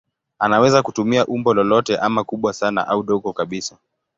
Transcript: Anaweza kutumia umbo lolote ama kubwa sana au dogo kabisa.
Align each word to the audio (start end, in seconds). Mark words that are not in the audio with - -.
Anaweza 0.39 0.83
kutumia 0.83 1.25
umbo 1.25 1.53
lolote 1.53 1.97
ama 1.97 2.23
kubwa 2.23 2.53
sana 2.53 2.87
au 2.87 3.03
dogo 3.03 3.33
kabisa. 3.33 3.77